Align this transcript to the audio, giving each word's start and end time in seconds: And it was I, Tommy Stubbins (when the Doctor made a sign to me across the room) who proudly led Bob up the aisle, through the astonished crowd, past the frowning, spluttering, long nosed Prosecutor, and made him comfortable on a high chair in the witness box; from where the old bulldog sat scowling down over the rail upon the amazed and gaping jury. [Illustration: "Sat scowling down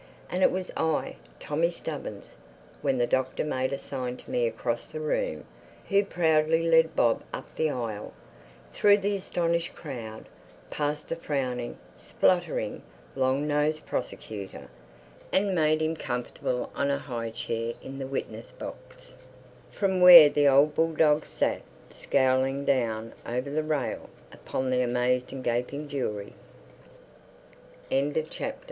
And 0.31 0.41
it 0.41 0.49
was 0.49 0.71
I, 0.75 1.17
Tommy 1.39 1.69
Stubbins 1.69 2.35
(when 2.81 2.97
the 2.97 3.05
Doctor 3.05 3.43
made 3.43 3.71
a 3.71 3.77
sign 3.77 4.17
to 4.17 4.31
me 4.31 4.47
across 4.47 4.87
the 4.87 4.99
room) 4.99 5.43
who 5.89 6.03
proudly 6.03 6.63
led 6.67 6.95
Bob 6.95 7.21
up 7.31 7.55
the 7.55 7.69
aisle, 7.69 8.11
through 8.73 8.97
the 8.97 9.15
astonished 9.15 9.75
crowd, 9.75 10.25
past 10.71 11.09
the 11.09 11.15
frowning, 11.15 11.77
spluttering, 11.99 12.81
long 13.15 13.47
nosed 13.47 13.85
Prosecutor, 13.85 14.69
and 15.31 15.53
made 15.53 15.81
him 15.83 15.95
comfortable 15.95 16.71
on 16.75 16.89
a 16.89 16.97
high 16.97 17.29
chair 17.29 17.75
in 17.83 17.99
the 17.99 18.07
witness 18.07 18.51
box; 18.51 19.13
from 19.69 20.01
where 20.01 20.29
the 20.29 20.47
old 20.47 20.73
bulldog 20.73 21.27
sat 21.27 21.61
scowling 21.91 22.65
down 22.65 23.13
over 23.23 23.51
the 23.51 23.61
rail 23.61 24.09
upon 24.31 24.71
the 24.71 24.81
amazed 24.81 25.31
and 25.31 25.43
gaping 25.43 25.87
jury. 25.87 26.33
[Illustration: 27.91 28.15
"Sat 28.15 28.33
scowling 28.33 28.51
down 28.53 28.59